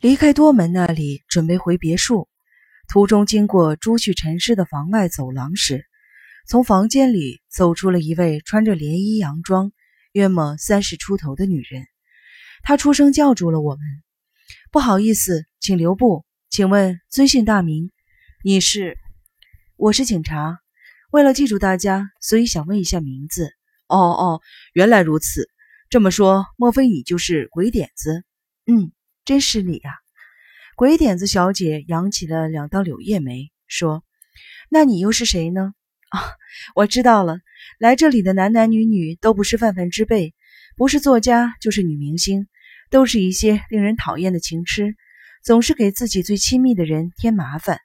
[0.00, 2.26] 离开多门那里，准备回别墅。
[2.88, 5.84] 途中经过朱旭陈尸的房外走廊时，
[6.48, 9.72] 从房间里走出了一位穿着连衣洋装、
[10.12, 11.84] 约莫三十出头的女人。
[12.62, 13.84] 她出声叫住了我们
[14.72, 16.24] ：“不好意思，请留步。
[16.48, 17.90] 请问尊姓大名？
[18.42, 18.96] 你是？
[19.76, 20.60] 我是警察。
[21.10, 23.50] 为了记住大家，所以想问一下名字。
[23.86, 24.40] 哦哦，
[24.72, 25.50] 原来如此。
[25.90, 28.24] 这么说，莫非你就是鬼点子？
[28.64, 28.92] 嗯，
[29.30, 29.92] 真是你呀。”
[30.74, 34.02] 鬼点子小姐扬起了两道柳叶眉，说
[34.68, 35.72] ：“那你又是谁呢？”
[36.10, 36.20] 啊，
[36.74, 37.38] 我知道了，
[37.78, 40.34] 来这里的男男女女都不是泛泛之辈，
[40.76, 42.48] 不是作家就是女明星，
[42.90, 44.96] 都是一些令人讨厌的情痴，
[45.44, 47.78] 总是给自己最亲密的人添麻烦，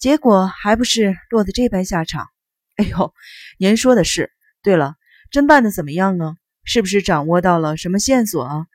[0.00, 2.26] 结果还不是落得这般下场。
[2.74, 3.14] 哎呦，
[3.60, 4.32] 您说的是。
[4.60, 4.96] 对了，
[5.30, 6.34] 侦办的怎么样啊？
[6.64, 8.66] 是不是掌握到了什么线索啊？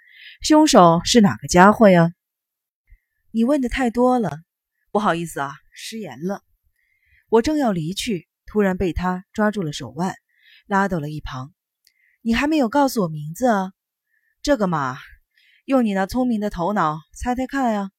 [0.42, 2.14] 凶手是哪个家伙呀？
[3.32, 4.42] 你问的太多了，
[4.92, 6.42] 不好意思啊，失言了。
[7.30, 10.14] 我正要离去，突然被他抓住了手腕，
[10.68, 11.54] 拉到了一旁。
[12.22, 13.72] 你还没有告诉我名字啊？
[14.42, 14.98] 这个嘛，
[15.66, 17.92] 用你那聪明的头脑猜猜看呀！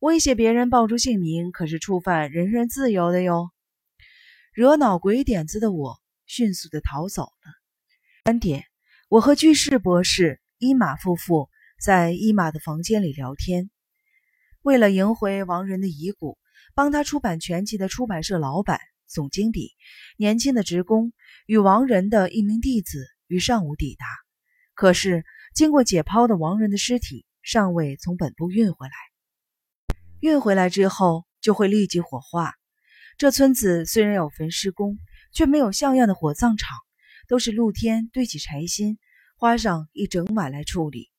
[0.00, 3.50] 威胁别人报出姓名，可是触犯人身自由的哟。
[4.52, 7.52] 惹恼鬼点子的我，迅速的逃走了。
[8.24, 8.64] 三点，
[9.08, 11.50] 我和居士博士、伊玛夫妇
[11.82, 13.68] 在伊玛的房间里聊天。
[14.62, 16.38] 为了赢回亡人的遗骨，
[16.76, 19.72] 帮他出版全集的出版社老板、总经理、
[20.16, 21.12] 年轻的职工
[21.44, 24.06] 与亡人的一名弟子于上午抵达。
[24.74, 25.24] 可是，
[25.56, 28.94] 经过解剖的亡人的尸体尚未从本部运回来。
[30.20, 32.52] 运回来之后，就会立即火化。
[33.18, 34.98] 这村子虽然有焚尸工，
[35.32, 36.78] 却没有像样的火葬场，
[37.26, 38.98] 都是露天堆起柴薪，
[39.36, 41.11] 花上一整晚来处理。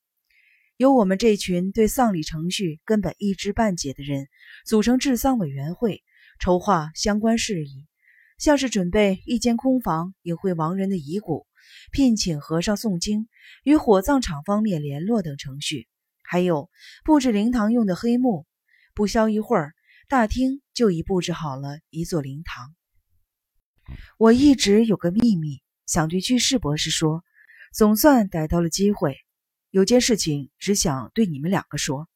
[0.78, 4.28] 由我们这群对丧礼程序根本一知半解的人
[4.66, 6.04] 组成治丧委员会，
[6.40, 7.86] 筹划相关事宜，
[8.40, 11.46] 像是准备一间空房隐晦亡人的遗骨，
[11.92, 13.28] 聘请和尚诵经，
[13.64, 15.88] 与火葬场方面联络等程序，
[16.24, 16.72] 还有
[17.06, 18.48] 布置灵堂用的黑幕。
[18.96, 19.74] 不消一会儿，
[20.08, 22.74] 大厅就已布置好了一座灵堂。
[24.18, 27.24] 我一直有个秘密，想对居士博士说，
[27.74, 29.18] 总算逮到了机会。
[29.74, 32.08] 有件事情只想对你们两个说。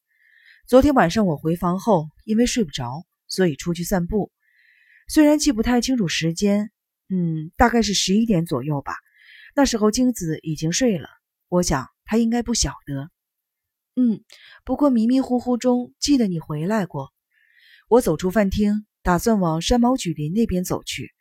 [0.67, 4.31] 昨天晚上我回房后，因为睡不着，所以出去散步。
[5.07, 6.69] 虽然记不太清楚时间，
[7.09, 8.93] 嗯，大概是十一点左右吧。
[9.55, 11.09] 那时候京子已经睡了，
[11.47, 13.09] 我想她应该不晓得。
[13.95, 14.23] 嗯，
[14.63, 17.11] 不过迷迷糊糊中记得你回来过。
[17.89, 21.11] 我走出饭厅，打算往山毛榉林那边走去，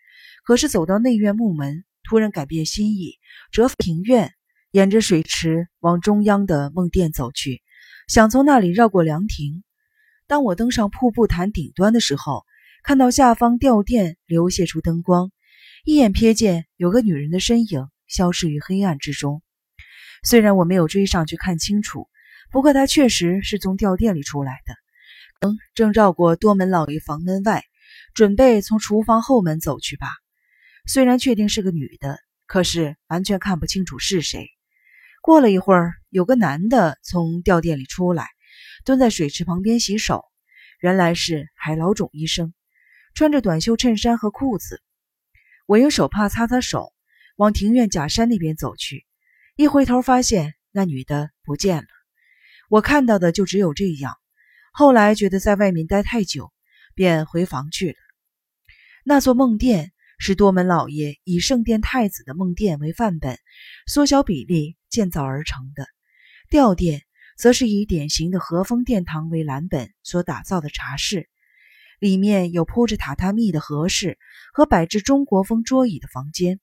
[0.45, 3.15] 可是走到内院木门，突然改变心意，
[3.51, 4.35] 折庭院。
[4.77, 7.63] 沿着水池往中央的梦殿走去，
[8.09, 9.65] 想从那里绕过凉亭。
[10.27, 12.45] 当我登上瀑布潭顶端的时候，
[12.83, 15.31] 看到下方吊殿流泻出灯光，
[15.87, 19.41] 一眼瞥见有个女人的身影消失于黑暗之中。
[20.23, 22.07] 虽然我没有追上去看清楚，
[22.51, 25.49] 不过她确实是从吊殿里出来的。
[25.49, 27.65] 嗯，正绕过多门老爷房门外，
[28.13, 30.07] 准备从厨房后门走去吧。
[30.87, 34.51] 虽然确定是个女的，可是完全看不清楚是谁。
[35.27, 38.29] 过了一会儿，有个男的从吊店里出来，
[38.85, 40.25] 蹲在水池旁边洗手。
[40.79, 42.55] 原来是海老种医生，
[43.13, 44.81] 穿着短袖衬衫和裤子。
[45.67, 46.93] 我用手帕擦擦手，
[47.35, 49.05] 往庭院假山那边走去。
[49.57, 51.89] 一回头，发现那女的不见了。
[52.69, 54.15] 我看到的就只有这样。
[54.73, 56.53] 后来觉得在外面待太久，
[56.95, 57.97] 便回房去了。
[59.03, 63.37] 那座梦殿是多门老爷以圣殿太子的梦殿为范本，
[63.89, 64.77] 缩小比例。
[64.97, 65.87] 建造而成的
[66.49, 67.03] 吊殿，
[67.37, 71.29] 则是以典型的和风殿堂为蓝本所打造的茶室，
[72.01, 74.19] 里面有铺着榻榻米的和室
[74.55, 76.61] 和摆置中国风桌椅的房间。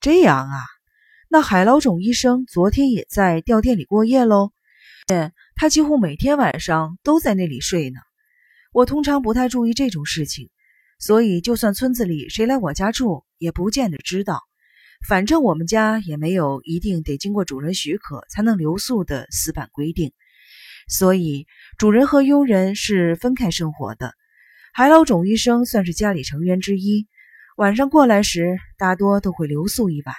[0.00, 0.60] 这样啊，
[1.30, 4.52] 那海老种医生昨天也在吊店里过夜喽？
[5.56, 8.00] 他几乎每天晚上都在那里睡呢。
[8.70, 10.50] 我通常不太注意这种事情，
[10.98, 14.49] 所以就算村子里谁来我家住，也不见得知道。
[15.08, 20.12] 反正我们家也没有一定得经过主人许可才能留宿的死板规定，
[20.88, 21.46] 所以
[21.78, 24.14] 主人和佣人是分开生活的。
[24.72, 27.08] 海老种医生算是家里成员之一，
[27.56, 30.14] 晚上过来时大多都会留宿一晚。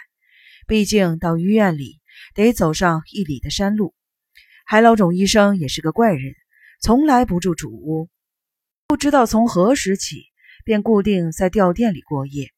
[0.67, 2.01] 毕竟到医院里
[2.33, 3.93] 得走上一里的山路。
[4.65, 6.33] 海老种医生也是个怪人，
[6.81, 8.09] 从来不住主屋，
[8.87, 10.23] 不知道从何时起
[10.65, 12.49] 便固定在吊店里过夜。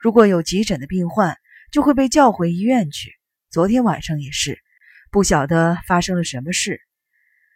[0.00, 1.36] 如果有急诊的病患，
[1.72, 3.10] 就会被叫回医院去。
[3.50, 4.60] 昨天晚上也是，
[5.10, 6.80] 不晓得发生了什么事。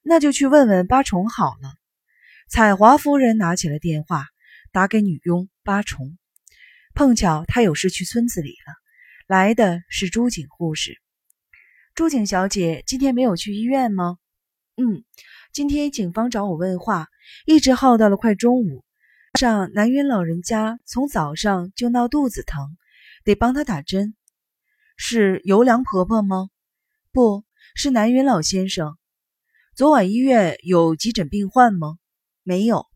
[0.03, 1.73] 那就去问问八重好了。
[2.49, 4.25] 彩华夫人拿起了电话，
[4.73, 6.17] 打给女佣八重。
[6.95, 8.75] 碰巧她有事去村子里了，
[9.27, 10.97] 来的是朱景护士。
[11.95, 14.17] 朱景小姐今天没有去医院吗？
[14.77, 15.05] 嗯，
[15.53, 17.09] 今天警方找我问话，
[17.45, 18.83] 一直耗到了快中午。
[19.39, 22.79] 上南云老人家从早上就闹肚子疼，
[23.27, 24.15] 得帮他打针。
[24.97, 26.49] 是尤良婆婆吗？
[27.11, 27.45] 不
[27.75, 28.97] 是南云老先生。
[29.75, 31.99] 昨晚医院有急诊病患吗？
[32.45, 32.87] 没有，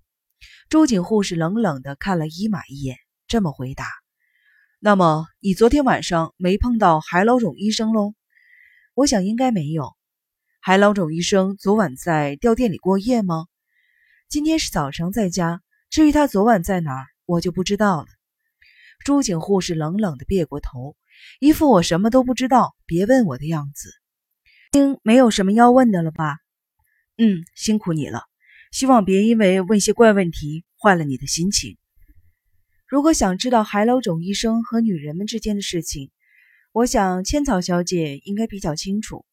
[0.68, 2.96] 朱景护士冷冷地看了伊玛一眼，
[3.26, 3.88] 这么回答。
[4.78, 8.14] 那么你昨天晚上没碰到海老种医生喽？
[8.94, 9.96] 我想应该没有。
[10.60, 13.46] 海老种医生昨晚在吊店里过夜吗？
[14.28, 15.60] 今天是早上在家，
[15.90, 18.06] 至于他昨晚在哪儿，我就不知道了。
[19.04, 20.96] 朱景护士冷冷地别过头，
[21.38, 23.90] 一副我什么都不知道，别问我的样子。
[24.72, 26.36] 听，没有什么要问的了吧？
[27.16, 28.22] 嗯，辛苦你了。
[28.70, 31.76] 希望别因为问些怪问题坏了你的心情。
[32.86, 36.10] 如果想知道海老种医生和女人们之间的事情，
[36.72, 39.24] 我想千草小姐应该比较清楚。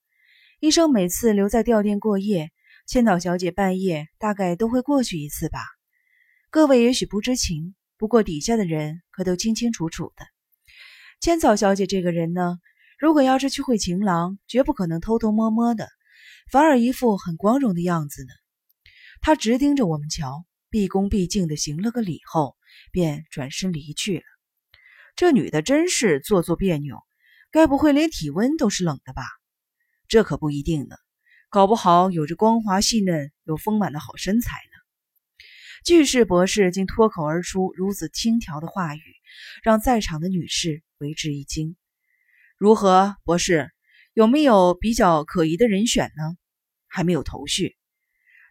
[0.60, 2.52] 医生每次留在吊店过夜，
[2.88, 5.60] 千草小姐半夜大概都会过去一次吧。
[6.50, 10.26] 各位也许不知情，不过底下的人可都清清楚楚的。
[11.20, 12.60] 千草小姐这个人呢，
[13.00, 15.90] 如果要是去会情郎，绝不可能偷偷摸摸的，
[16.52, 18.30] 反而一副很光荣的样子呢。
[19.20, 22.56] 他直盯着我们瞧，毕恭毕敬地行了个礼后，
[22.92, 24.24] 便转身离去了。
[25.16, 26.98] 这女的真是做作别扭，
[27.50, 29.24] 该不会连体温都是冷的吧？
[30.08, 30.96] 这可不一定呢，
[31.50, 34.67] 搞不好有着光滑细嫩又丰满的好身材。
[35.88, 39.02] 巨士博士竟脱口而出如此轻佻的话语，
[39.64, 41.78] 让在场的女士为之一惊。
[42.58, 43.72] 如何，博士？
[44.14, 46.36] 有没有比较可疑的人选呢？
[46.90, 47.78] 还没有头绪。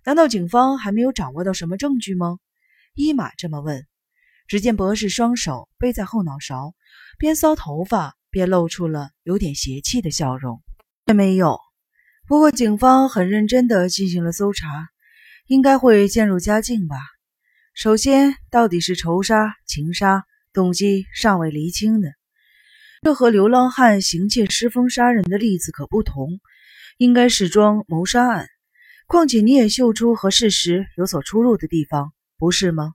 [0.02, 2.38] 难道警方还没有掌握到什么证据吗？
[2.94, 3.86] 伊玛这么问。
[4.48, 6.74] 只见博士双手背在后脑勺，
[7.18, 10.62] 边搔头发边露出了有点邪气的笑容。
[11.14, 11.58] 没有。
[12.26, 14.88] 不过警方很认真地进行了搜查，
[15.44, 16.96] 应该会渐入佳境吧。
[17.78, 20.24] 首先，到底是仇杀、情杀，
[20.54, 22.08] 动机尚未厘清呢。
[23.02, 26.40] 这和流浪汉行窃失风杀人的例子可不同，
[26.96, 28.48] 应该是桩谋杀案。
[29.06, 32.94] 况且你也嗅出和事实有所出入的地方，不是吗？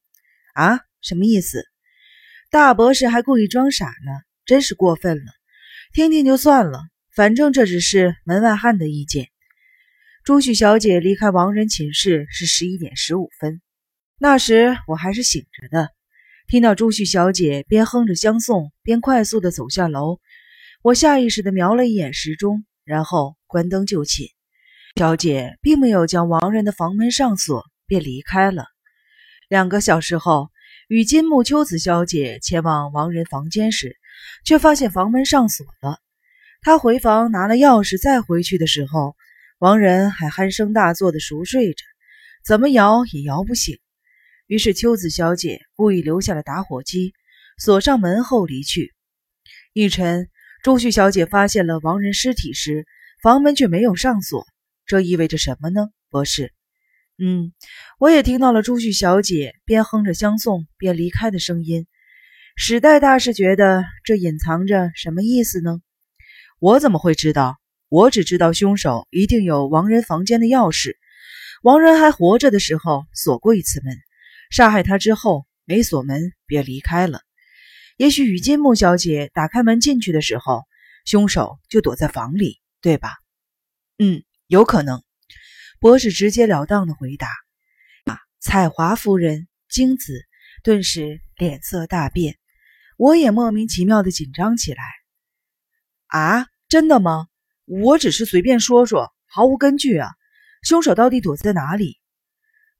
[0.56, 1.64] 啊，什么意思？
[2.50, 4.12] 大博士还故意装傻呢，
[4.48, 5.32] 真是过分了。
[5.94, 6.82] 听听就算了，
[7.16, 9.28] 反正这只是门外汉的意见。
[10.24, 13.62] 朱旭小姐离开王仁寝室是十一点十五分，
[14.24, 15.90] 那时我还是醒着的。
[16.48, 20.20] 听到朱旭小姐边哼着相送边快速的走下楼，
[20.84, 24.28] 我下意识的瞄了一眼时钟，然后关灯就寝。
[24.96, 28.68] 小姐并没有将王仁的房门上锁，便离开了。
[29.50, 30.52] 两个小时后，
[30.88, 33.98] 与金木秋子小姐前往王仁房间时，
[34.46, 35.98] 却发现房门上锁了。
[36.62, 39.16] 她回房拿了钥匙，再回去的时候，
[39.58, 41.84] 王仁还鼾声大作的熟睡着，
[42.46, 43.80] 怎么摇也摇不醒。
[44.52, 47.14] 于是秋子小姐故意留下了打火机，
[47.58, 48.94] 锁上门后离去。
[49.72, 50.28] 一晨，
[50.62, 52.86] 朱旭小姐发现了亡人尸体时，
[53.24, 54.46] 房门却没有上锁。
[54.86, 56.52] 这意味着什么呢，博士？
[57.18, 57.54] 嗯，
[57.98, 61.88] 我也听到了朱旭小姐边哼着相送边离开的声音。
[62.58, 65.80] 史代大师觉得这隐藏着什么意思呢？
[66.60, 67.56] 我怎么会知道？
[67.88, 70.96] 我只知道凶手一定有亡人房间的钥匙。
[71.64, 73.96] 亡人还活着的时候锁过一次门，
[74.52, 77.22] 杀害他之后没锁门便离开了。
[77.98, 80.66] 也许雨金木小姐打开门进去的时候，
[81.06, 83.16] 凶手就躲在房里，对吧？
[83.98, 84.24] 嗯。
[84.48, 85.02] 有可能，
[85.80, 87.30] 博士直截了当的回答。
[88.04, 90.26] 啊，彩华夫人、京子
[90.62, 92.38] 顿时脸色大变，
[92.98, 94.84] 我也莫名其妙的紧张起来。
[96.08, 97.28] 啊，真的吗？
[97.66, 100.10] 我只是随便说说，毫无根据啊。
[100.64, 102.02] 凶手到底躲在哪里？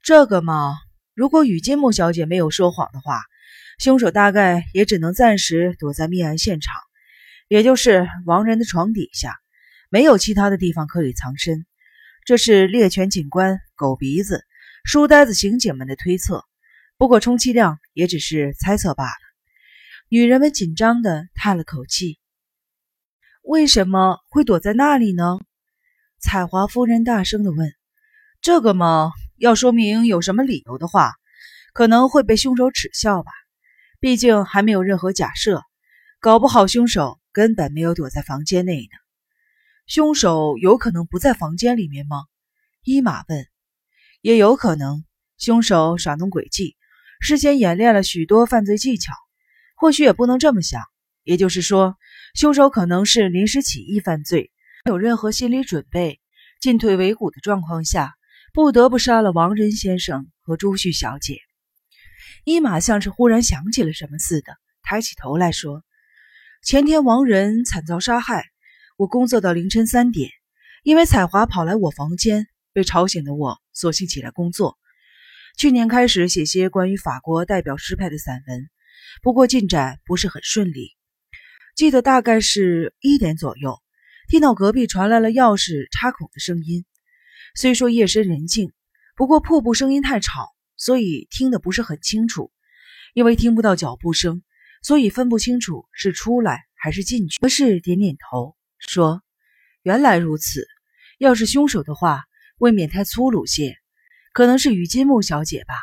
[0.04, 0.76] 这个嘛，
[1.14, 3.22] 如果雨金木小姐没有说谎的话，
[3.80, 6.74] 凶手大概也只能暂时躲在命案现场，
[7.48, 9.38] 也就是亡人的床底下。
[9.90, 11.66] 没有其他的地方可以藏身，
[12.26, 14.46] 这是猎犬警官、狗鼻子、
[14.86, 16.46] 书呆子刑警们的推测。
[16.98, 19.12] 不过充其量也只是猜测罢了。
[20.08, 22.20] 女人们紧张地叹了口气
[23.44, 25.40] ：“为什么会躲在那里呢？”
[26.22, 27.74] 彩华夫人大声地问
[28.40, 31.14] ：“这个嘛，要说明有什么理由的话，
[31.74, 33.32] 可能会被凶手耻笑吧。
[34.00, 35.64] 毕竟还没有任何假设，
[36.20, 38.98] 搞不好凶手根本没有躲在房间内呢。”
[39.88, 42.26] 凶手有可能不在房间里面吗？
[42.84, 43.48] 伊玛问
[44.22, 45.04] ：“也有可能，
[45.40, 46.78] 凶手耍弄诡计，
[47.20, 49.12] 事先演练了许多犯罪技巧。
[49.76, 50.84] 或许也不能这么想，
[51.24, 51.98] 也就是说，
[52.36, 54.52] 凶手可能是临时起意犯罪，
[54.86, 56.22] 没有任何心理准备，
[56.60, 58.14] 进退维谷的状况下，
[58.54, 61.40] 不得不杀了王仁先生和朱旭小姐。”
[62.44, 65.84] 伊玛像是忽然想起了什么似的，抬起头来说
[66.66, 68.46] ：“前天王仁惨遭杀害，
[68.98, 70.32] 我工作到凌晨三点，
[70.84, 74.78] 因为彩华跑来我房间，被吵醒的我索性起来工作。
[75.58, 78.70] 去年开始写些关于法国代表诗派的散文，
[79.22, 80.90] 不过进展不是很顺利。
[81.76, 83.80] 记得大概是一点左右，
[84.28, 86.86] 听到隔壁传来了钥匙插孔的声音。
[87.56, 88.72] 虽说夜深人静，
[89.16, 92.52] 不过瀑布声音太吵。”所以听得不是很清楚，
[93.14, 94.42] 因为听不到脚步声，
[94.82, 97.40] 所以分不清楚是出来还是进去。
[97.40, 99.22] 博士点点头说
[99.84, 100.66] ：“原来如此。
[101.20, 102.24] 要是凶手的话，
[102.58, 103.76] 未免太粗鲁些，
[104.34, 105.76] 可能是雨金木小姐吧？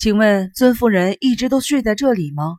[0.00, 2.56] 请问尊夫人一直都睡在这里吗？”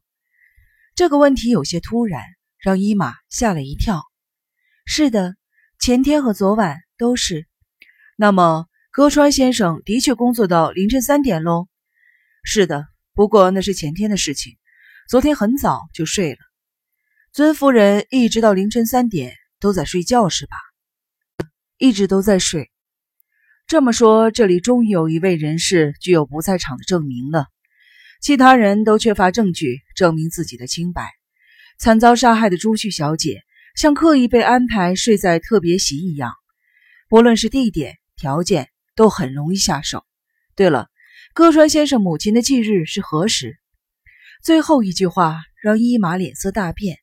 [0.96, 2.24] 这个问题有些突然，
[2.58, 4.02] 让伊玛吓了一跳。
[4.88, 5.36] “是的，
[5.78, 7.50] 前天和昨晚都是。
[8.16, 11.68] 那么。”歌川先生的确工作到凌晨三点喽。
[12.46, 14.54] 是的，不过那是前天的事情，
[15.10, 16.38] 昨天很早就睡了。
[17.34, 20.56] 尊夫人一直到凌晨三点都在睡觉是吧？
[21.78, 22.72] 一直都在睡。
[23.68, 27.48] 这么说，这里终于有一位人士具有不在场的证明了，
[28.22, 31.12] 其他人都缺乏证据证明自己的清白。
[31.78, 33.42] 惨遭杀害的朱旭小姐
[33.76, 36.32] 像刻意被安排睡在特别席一样，
[37.10, 38.70] 不论是地点条件。
[38.98, 40.06] 都很容易下手。
[40.56, 40.88] 对了，
[41.34, 43.58] 歌川先生母亲的忌日是何时？
[44.42, 46.98] 最后一句话让伊玛脸色大变，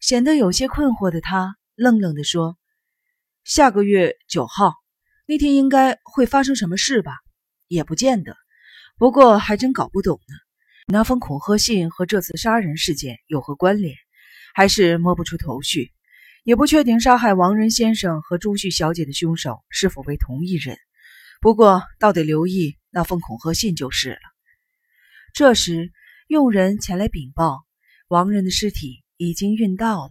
[0.00, 2.56] 显得有些困惑的他愣愣地说
[3.44, 4.72] ：“下个月九号
[5.26, 7.18] 那天应该会发生什么事吧？
[7.68, 8.34] 也不见得。
[8.96, 10.34] 不过还真搞不懂呢。
[10.86, 13.94] 那封恐吓信和这次杀人事件有何关联？
[14.54, 15.92] 还是摸不出头绪。
[16.44, 20.76] 也不确定杀害王仁先生和朱旭小姐的凶手是否为同一人。”
[21.40, 24.18] 不过，倒得留意那封恐吓信就是了。
[25.32, 25.90] 这时，
[26.28, 27.64] 佣人前来禀报，
[28.08, 30.10] 王仁的尸体已经运到了。